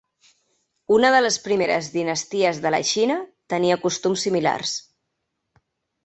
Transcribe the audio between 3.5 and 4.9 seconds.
tenia costums similars.